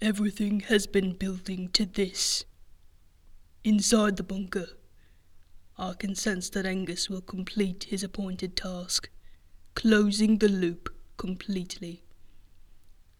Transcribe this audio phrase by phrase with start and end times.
[0.00, 2.44] Everything has been building to this.
[3.64, 4.68] Inside the bunker,
[5.76, 9.10] I can sense that Angus will complete his appointed task,
[9.74, 12.04] closing the loop completely.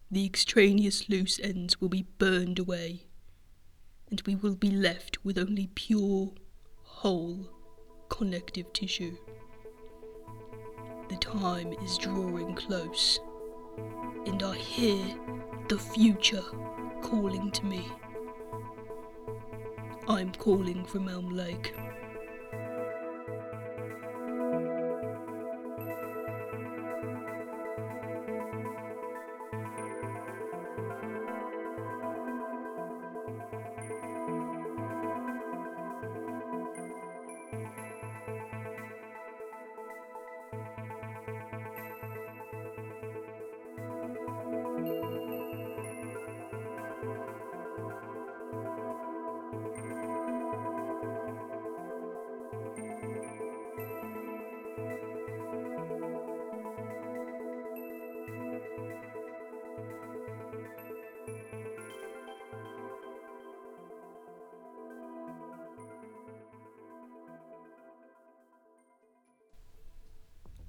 [0.09, 3.07] The extraneous loose ends will be burned away,
[4.09, 6.31] and we will be left with only pure,
[6.83, 7.49] whole,
[8.07, 9.17] connective tissue.
[11.09, 13.19] The time is drawing close,
[14.25, 15.17] and I hear
[15.69, 16.41] the future
[17.03, 17.87] calling to me.
[20.07, 21.75] I'm calling from Elm Lake.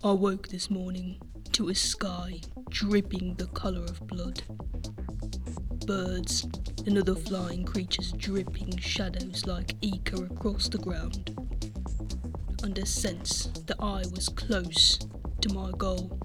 [0.02, 1.20] I woke this morning
[1.52, 4.42] to a sky dripping the colour of blood.
[5.86, 6.46] Birds
[6.86, 11.36] and other flying creatures dripping shadows like ichor across the ground.
[12.62, 14.98] And a sense that I was close
[15.42, 16.18] to my goal.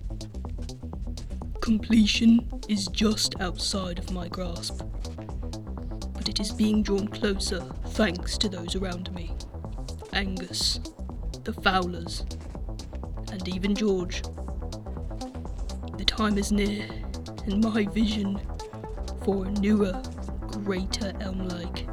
[1.59, 4.83] Completion is just outside of my grasp,
[6.13, 9.33] but it is being drawn closer thanks to those around me
[10.13, 10.79] Angus,
[11.43, 12.23] the Fowlers,
[13.35, 14.21] and even George.
[15.97, 16.87] The time is near,
[17.45, 18.39] and my vision
[19.25, 20.01] for a newer,
[20.47, 21.85] greater Elm Lake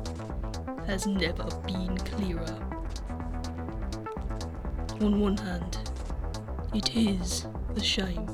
[0.86, 2.58] has never been clearer.
[5.00, 5.78] On one hand,
[6.72, 8.26] it is a shame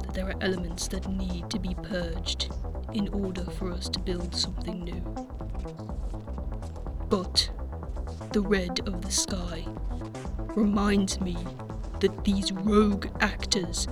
[0.00, 2.52] that there are elements that need to be purged
[2.92, 5.02] in order for us to build something new.
[7.08, 7.48] But
[8.32, 9.64] the red of the sky
[10.56, 11.36] reminds me
[12.02, 13.86] that these rogue actors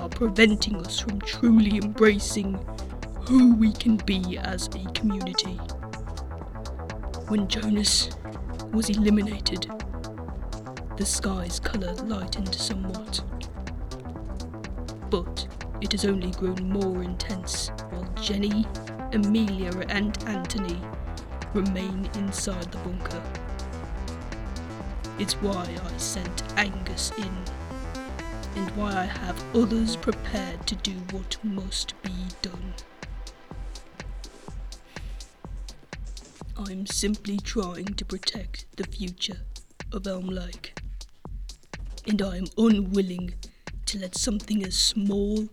[0.00, 2.54] are preventing us from truly embracing
[3.28, 5.54] who we can be as a community.
[7.28, 8.10] When Jonas
[8.72, 9.70] was eliminated,
[10.96, 13.22] the sky's colour lightened somewhat.
[15.08, 15.46] But
[15.80, 18.66] it has only grown more intense while Jenny,
[19.12, 20.80] Emilia, and Anthony
[21.52, 23.43] remain inside the bunker.
[25.16, 27.34] It's why I sent Angus in,
[28.56, 32.10] and why I have others prepared to do what must be
[32.42, 32.74] done.
[36.56, 39.38] I'm simply trying to protect the future
[39.92, 40.76] of Elm Lake,
[42.08, 43.34] and I am unwilling
[43.86, 45.48] to let something as small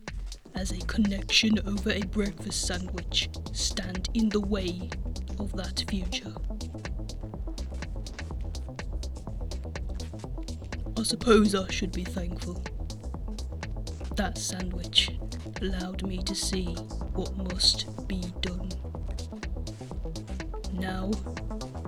[0.56, 4.90] as a connection over a breakfast sandwich stand in the way
[5.38, 6.34] of that future.
[11.02, 12.64] I suppose I should be thankful.
[14.18, 15.10] That sandwich
[15.60, 16.76] allowed me to see
[17.16, 18.70] what must be done.
[20.74, 21.10] Now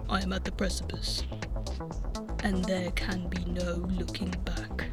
[0.09, 1.21] I am at the precipice,
[2.43, 4.85] and there can be no looking back.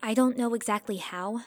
[0.00, 1.40] I don't know exactly how,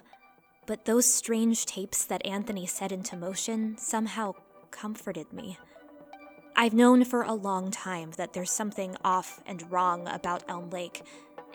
[0.68, 4.34] but those strange tapes that Anthony set into motion somehow
[4.72, 5.58] comforted me.
[6.62, 11.04] I've known for a long time that there's something off and wrong about Elm Lake,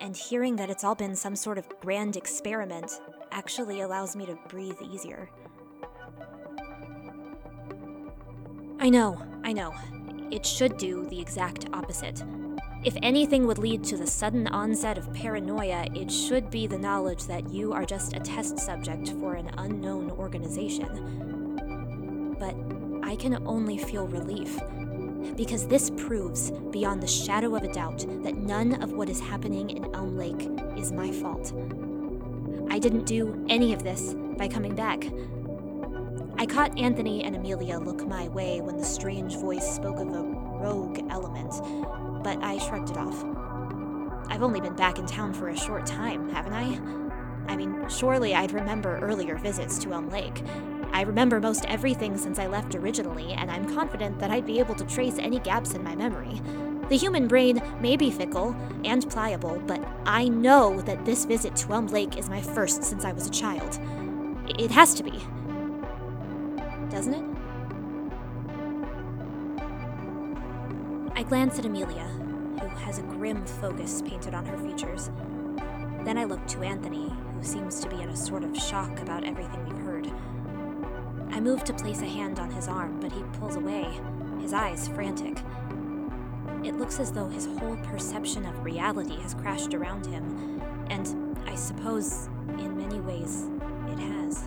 [0.01, 2.91] and hearing that it's all been some sort of grand experiment
[3.31, 5.29] actually allows me to breathe easier.
[8.81, 9.75] I know, I know.
[10.31, 12.25] It should do the exact opposite.
[12.83, 17.25] If anything would lead to the sudden onset of paranoia, it should be the knowledge
[17.25, 21.57] that you are just a test subject for an unknown organization.
[22.41, 22.57] But
[23.07, 24.59] I can only feel relief
[25.37, 29.71] because this proves, beyond the shadow of a doubt, that none of what is happening
[29.71, 31.53] in Elm Lake is my fault.
[32.71, 35.05] I didn't do any of this by coming back.
[36.37, 40.23] I caught Anthony and Emilia look my way when the strange voice spoke of a
[40.23, 41.53] rogue element,
[42.25, 43.25] but I shrugged it off.
[44.29, 47.53] I've only been back in town for a short time, haven't I?
[47.53, 50.43] I mean, surely I'd remember earlier visits to Elm Lake,
[50.95, 54.77] I remember most everything since I left originally, and I'm confident that I'd be able
[54.77, 56.41] to trace any gaps in my memory.
[56.89, 58.55] The human brain may be fickle
[58.85, 63.05] and pliable, but I know that this visit to Elm Lake is my first since
[63.05, 63.81] I was a child.
[64.57, 65.21] It has to be.
[66.91, 67.25] Doesn't it?
[71.17, 72.07] I glance at Emilia,
[72.61, 75.11] who has a grim focus painted on her features.
[76.05, 79.25] Then I look to Anthony, who seems to be in a sort of shock about
[79.25, 80.13] everything we've heard.
[81.35, 83.89] I move to place a hand on his arm, but he pulls away,
[84.41, 85.37] his eyes frantic.
[86.63, 91.57] It looks as though his whole perception of reality has crashed around him, and I
[91.57, 93.49] suppose, in many ways,
[93.89, 94.47] it has.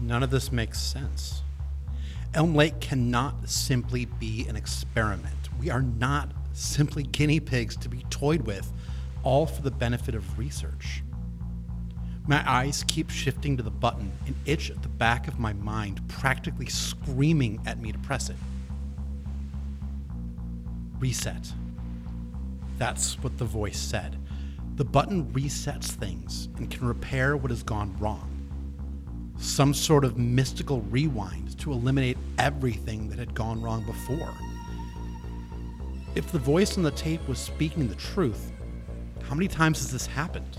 [0.00, 1.42] None of this makes sense.
[2.32, 5.50] Elm Lake cannot simply be an experiment.
[5.60, 8.72] We are not simply guinea pigs to be toyed with,
[9.22, 11.02] all for the benefit of research.
[12.26, 16.06] My eyes keep shifting to the button, an itch at the back of my mind
[16.08, 18.36] practically screaming at me to press it.
[20.98, 21.52] Reset.
[22.76, 24.18] That's what the voice said.
[24.76, 28.34] The button resets things and can repair what has gone wrong.
[29.38, 34.34] Some sort of mystical rewind to eliminate everything that had gone wrong before.
[36.18, 38.50] If the voice on the tape was speaking the truth,
[39.22, 40.58] how many times has this happened?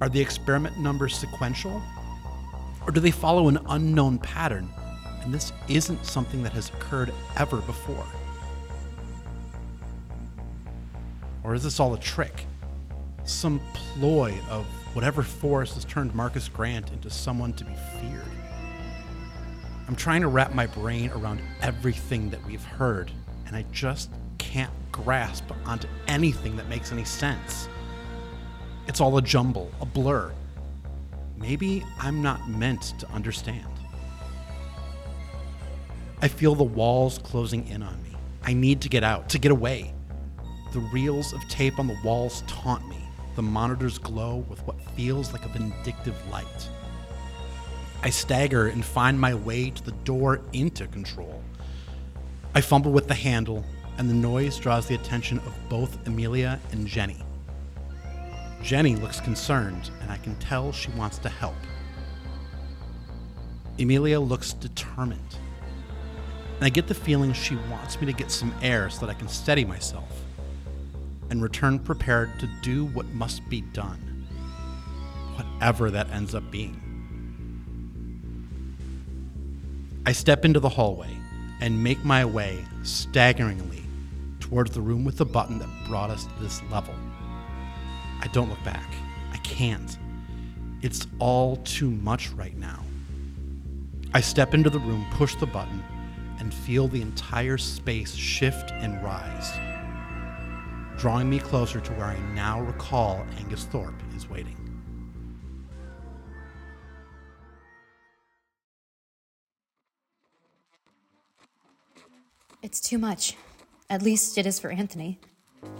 [0.00, 1.82] Are the experiment numbers sequential?
[2.86, 4.68] Or do they follow an unknown pattern
[5.22, 8.06] and this isn't something that has occurred ever before?
[11.42, 12.46] Or is this all a trick?
[13.24, 14.64] Some ploy of
[14.94, 18.30] whatever force has turned Markus Grant into someone to be feared?
[19.88, 23.10] I'm trying to wrap my brain around everything that we've heard,
[23.46, 27.68] and I just can't grasp onto anything that makes any sense.
[28.86, 30.32] It's all a jumble, a blur.
[31.36, 33.66] Maybe I'm not meant to understand.
[36.22, 38.16] I feel the walls closing in on me.
[38.42, 39.92] I need to get out, to get away.
[40.72, 42.98] The reels of tape on the walls taunt me.
[43.34, 46.68] The monitors glow with what feels like a vindictive light.
[48.02, 51.42] I stagger and find my way to the door into control.
[52.56, 53.62] I fumble with the handle,
[53.98, 57.18] and the noise draws the attention of both Emilia and Jenny.
[58.62, 61.54] Jenny looks concerned, and I can tell she wants to help.
[63.78, 65.36] Emilia looks determined.
[66.56, 69.18] And I get the feeling she wants me to get some air so that I
[69.18, 70.10] can steady myself
[71.28, 74.26] and return prepared to do what must be done,
[75.34, 76.80] whatever that ends up being.
[80.06, 81.10] I step into the hallway
[81.60, 83.82] and make my way staggeringly
[84.40, 86.94] towards the room with the button that brought us to this level.
[88.20, 88.86] I don't look back.
[89.32, 89.98] I can't.
[90.82, 92.82] It's all too much right now.
[94.14, 95.82] I step into the room, push the button,
[96.38, 99.52] and feel the entire space shift and rise,
[100.98, 104.65] drawing me closer to where I now recall Angus Thorpe is waiting.
[112.66, 113.36] It's too much.
[113.88, 115.20] At least it is for Anthony.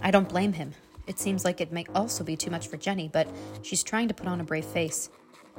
[0.01, 0.71] I don't blame him.
[1.05, 3.27] It seems like it may also be too much for Jenny, but
[3.61, 5.09] she's trying to put on a brave face.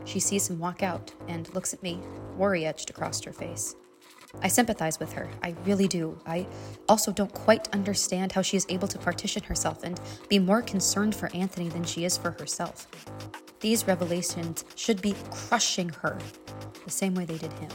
[0.07, 2.01] She sees him walk out and looks at me,
[2.39, 3.77] worry etched across her face.
[4.41, 5.29] I sympathize with her.
[5.43, 6.19] I really do.
[6.25, 6.47] I
[6.89, 11.15] also don't quite understand how she is able to partition herself and be more concerned
[11.15, 12.87] for Anthony than she is for herself.
[13.61, 16.17] These revelations should be crushing her
[16.87, 17.71] the same way they did him,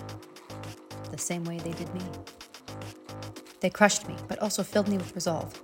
[1.12, 2.02] the same way they did me.
[3.64, 5.58] They crushed me, but also filled me with resolve.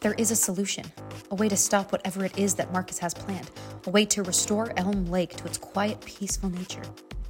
[0.00, 0.84] There is a solution,
[1.30, 3.50] a way to stop whatever it is that Markus has planned,
[3.86, 6.82] a way to restore Elm Lake to its quiet, peaceful nature,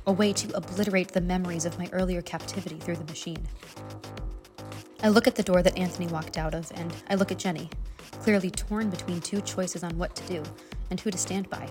[0.04, 3.46] a way to obliterate the memories of my earlier captivity through the machine.
[5.00, 7.70] I look at the door that Anthony walked out of, and I look at Jenny,
[8.20, 10.42] clearly torn between two choices on what to do
[10.90, 11.70] and who to stand by.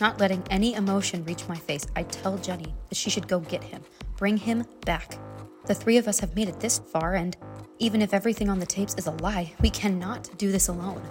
[0.00, 3.64] Not letting any emotion reach my face, I tell Jenny that she should go get
[3.64, 3.82] him,
[4.18, 5.18] bring him back.
[5.66, 7.36] The three of us have made it this far, and
[7.78, 11.02] even if everything on the tapes is a lie, we cannot do this alone.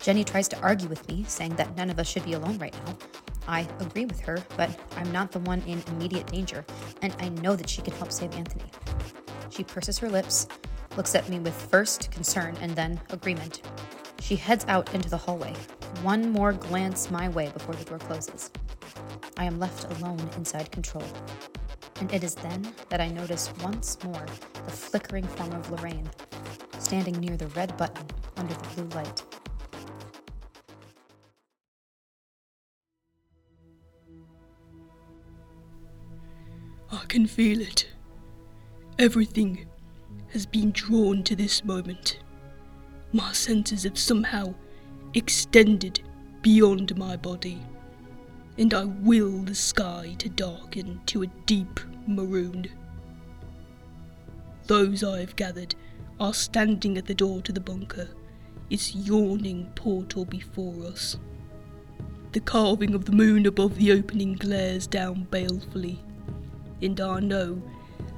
[0.00, 2.74] Jenny tries to argue with me, saying that none of us should be alone right
[2.86, 2.96] now.
[3.46, 6.64] I agree with her, but I'm not the one in immediate danger,
[7.02, 8.64] and I know that she can help save Anthony.
[9.50, 10.46] She purses her lips,
[10.96, 13.62] looks at me with first concern and then agreement.
[14.20, 15.54] She heads out into the hallway,
[16.02, 18.50] one more glance my way before the door closes.
[19.36, 21.04] I am left alone inside control
[22.00, 24.26] and it is then that I notice once more
[24.64, 26.08] the flickering form of Lorraine,
[26.78, 29.22] standing near the red button under the blue light.
[36.90, 37.86] I can feel it.
[38.98, 39.66] Everything
[40.32, 42.18] has been drawn to this moment.
[43.12, 44.54] My senses have somehow
[45.14, 46.00] extended
[46.42, 47.60] beyond my body
[48.58, 52.66] and I will the sky to darken to a deep maroon.
[54.66, 55.76] Those I have gathered
[56.18, 58.08] are standing at the door to the bunker,
[58.68, 61.16] its yawning portal before us.
[62.32, 66.00] The carving of the moon above the opening glares down balefully,
[66.82, 67.62] and I know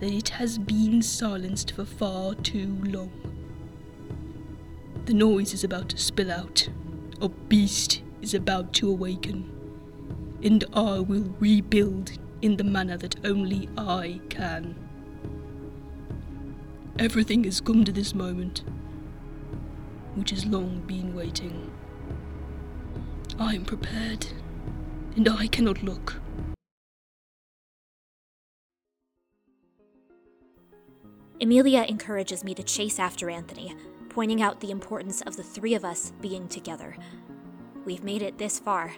[0.00, 3.12] that it has been silenced for far too long.
[5.04, 6.68] The noise is about to spill out.
[7.20, 9.59] A beast is about to awaken.
[10.42, 14.74] And I will rebuild in the manner that only I can.
[16.98, 18.62] Everything has come to this moment,
[20.14, 21.70] which has long been waiting.
[23.38, 24.26] I am prepared,
[25.16, 26.20] and I cannot look.
[31.40, 33.74] Emilia encourages me to chase after Anthony,
[34.10, 36.96] pointing out the importance of the three of us being together.
[37.86, 38.92] We've made it this far.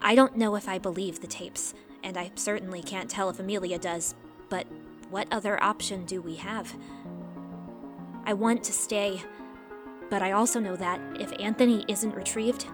[0.00, 3.78] I don't know if I believe the tapes, and I certainly can't tell if Emilia
[3.78, 4.14] does,
[4.48, 4.66] but
[5.10, 6.76] what other option do we have?
[8.24, 9.22] I want to stay,
[10.10, 12.66] but I also know that if Anthony isn't retrieved,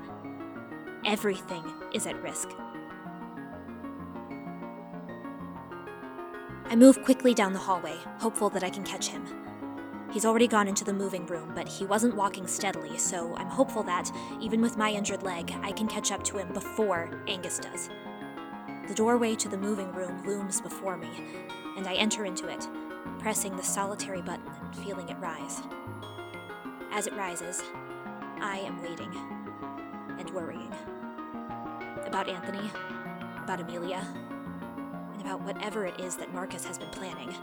[1.05, 2.50] everything is at risk.
[6.64, 9.26] I move quickly down the hallway, hopeful that I can catch him.
[10.12, 13.83] He's already gone into the moving room, but he wasn't walking steadily, so I'm hopeful
[13.85, 17.88] that, even with my injured leg, I can catch up to him before Angus does.
[18.88, 21.09] The doorway to the moving room looms before me,
[21.78, 22.69] and I enter into it,
[23.21, 25.62] pressing the solitary button and feeling it rise.
[26.90, 27.62] As it rises,
[28.38, 29.14] I am waiting
[30.19, 30.75] and worrying.
[32.04, 32.71] About Anthony,
[33.42, 34.07] about Emilia,
[35.12, 37.35] and about whatever it is that Markus has been planning.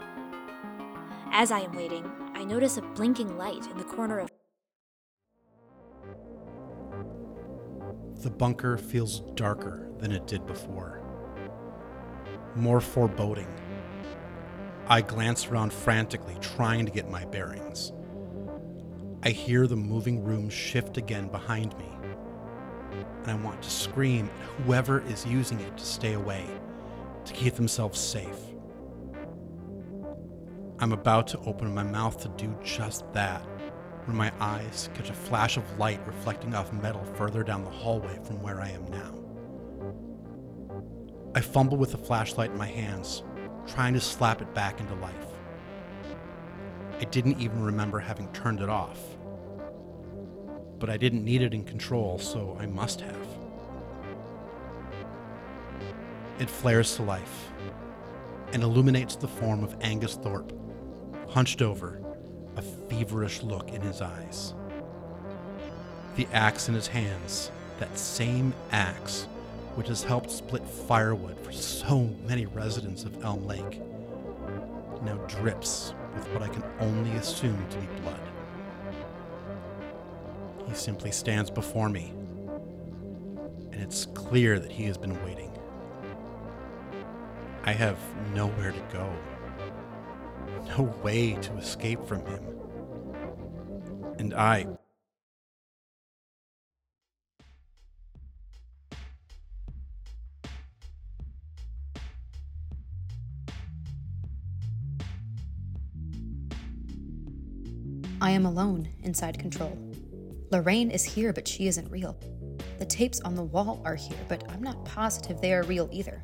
[1.32, 2.09] As I am waiting,
[2.40, 4.30] I notice a blinking light in the corner of.
[8.22, 11.02] The bunker feels darker than it did before.
[12.56, 13.46] More foreboding.
[14.88, 17.92] I glance around frantically, trying to get my bearings.
[19.22, 21.90] I hear the moving room shift again behind me,
[23.22, 26.46] and I want to scream at whoever is using it to stay away
[27.26, 28.49] to keep themselves safe.
[30.82, 33.42] I'm about to open my mouth to do just that
[34.06, 38.18] when my eyes catch a flash of light reflecting off metal further down the hallway
[38.24, 39.14] from where I am now.
[41.34, 43.22] I fumble with the flashlight in my hands,
[43.66, 45.14] trying to slap it back into life.
[46.98, 48.98] I didn't even remember having turned it off.
[50.78, 53.28] But I didn't need it in control, so I must have.
[56.38, 57.50] It flares to life
[58.54, 60.52] and illuminates the form of Angus Thorpe,
[61.30, 62.00] hunched over,
[62.56, 64.54] a feverish look in his eyes.
[66.16, 69.26] The axe in his hands, that same axe
[69.76, 73.80] which has helped split firewood for so many residents of Elm Lake,
[75.02, 78.20] now drips with what I can only assume to be blood.
[80.66, 82.12] He simply stands before me,
[83.72, 85.52] and it's clear that he has been waiting.
[87.62, 87.98] I have
[88.34, 89.08] nowhere to go,
[90.68, 92.44] no way to escape from him.
[94.18, 94.66] And I.
[108.22, 109.78] I am alone inside control.
[110.50, 112.18] Lorraine is here, but she isn't real.
[112.78, 116.22] The tapes on the wall are here, but I'm not positive they are real either.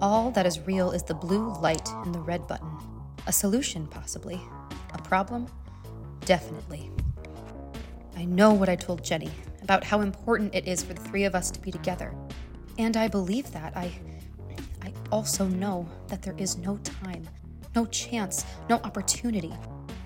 [0.00, 2.69] All that is real is the blue light and the red button.
[3.30, 4.40] A solution, possibly.
[4.92, 5.46] A problem?
[6.24, 6.90] Definitely.
[8.16, 9.30] I know what I told Jenny
[9.62, 12.12] about how important it is for the three of us to be together.
[12.76, 13.76] And I believe that.
[13.76, 13.92] I
[14.82, 17.22] I also know that there is no time,
[17.76, 19.54] no chance, no opportunity.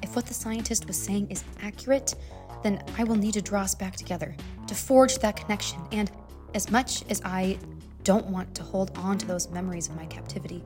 [0.03, 2.15] If what the scientist was saying is accurate,
[2.63, 5.81] then I will need to draw us back together, to forge that connection.
[5.93, 6.11] And
[6.53, 7.59] as much as I
[8.03, 10.63] don't want to hold on to those memories of my captivity.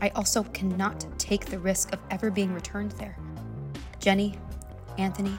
[0.00, 3.16] I also cannot take the risk of ever being returned there.
[3.98, 4.38] Jenny,
[4.98, 5.36] Anthony,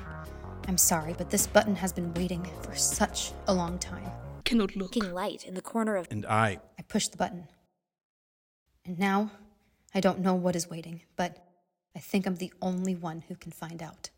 [0.67, 4.09] I'm sorry, but this button has been waiting for such a long time.
[4.43, 4.91] Cannot look.
[4.91, 6.07] Blinking light in the corner of.
[6.09, 6.59] And I.
[6.77, 7.47] I push the button.
[8.85, 9.31] And now,
[9.93, 11.45] I don't know what is waiting, but
[11.95, 14.09] I think I'm the only one who can find out.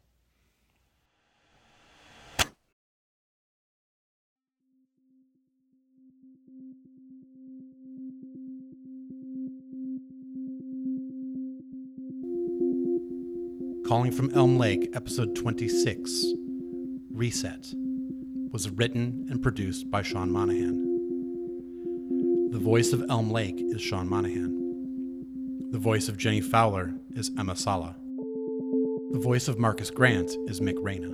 [13.89, 16.25] Calling from Elm Lake, episode 26,
[17.11, 17.73] Reset,
[18.51, 20.77] was written and produced by Sean Monaghan.
[22.51, 25.71] The voice of Elm Lake is Sean Monaghan.
[25.71, 27.95] The voice of Jenny Fowler is Emma Sala.
[29.09, 31.09] The voice of Markus Grant is Mick Reyna.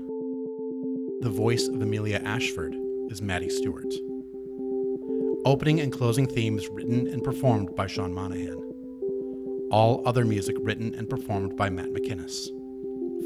[1.22, 2.76] The voice of Emilia Ashford
[3.10, 3.94] is Maddie Stuart.
[5.46, 8.62] Opening and closing themes written and performed by Sean Monaghan.
[9.72, 12.50] All other music written and performed by Matt MacInnes.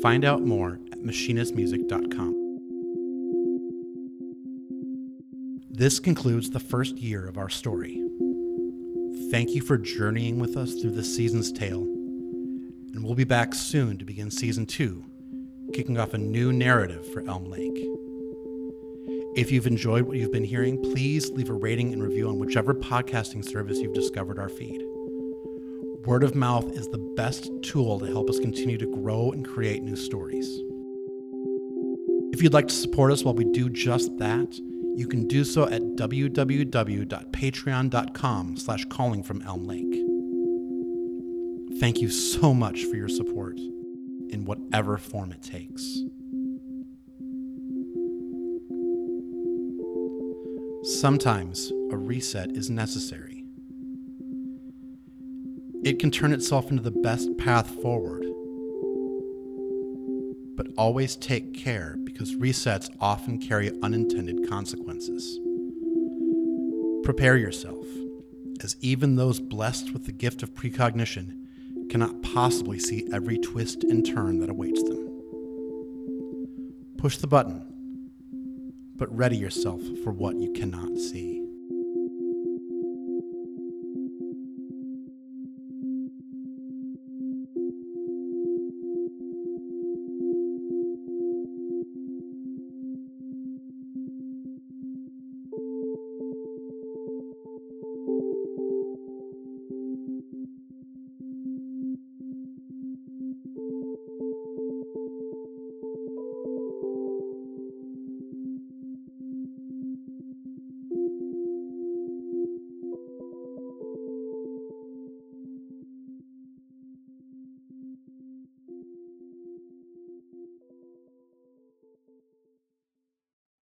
[0.01, 2.39] Find out more at machinnesmusic.com.
[5.69, 8.03] This concludes the first year of our story.
[9.31, 13.97] Thank you for journeying with us through the season's tale, and we'll be back soon
[13.97, 15.05] to begin season two,
[15.73, 17.77] kicking off a new narrative for Elm Lake.
[19.35, 22.73] If you've enjoyed what you've been hearing, please leave a rating and review on whichever
[22.73, 24.88] podcasting service you've discovered our feed.
[26.05, 29.83] Word of mouth is the best tool to help us continue to grow and create
[29.83, 30.47] new stories.
[32.33, 34.57] If you'd like to support us while we do just that,
[34.95, 39.95] you can do so at www.patreon.com slash calling from Elm Lake.
[41.79, 43.59] Thank you so much for your support
[44.29, 46.03] in whatever form it takes.
[50.83, 53.38] Sometimes a reset is necessary.
[55.81, 58.25] It can turn itself into the best path forward.
[60.57, 65.39] But always take care because resets often carry unintended consequences.
[67.05, 67.87] Prepare yourself,
[68.61, 71.47] as even those blessed with the gift of precognition
[71.89, 75.05] cannot possibly see every twist and turn that awaits them.
[76.97, 77.65] Push the button,
[78.97, 81.38] but ready yourself for what you cannot see.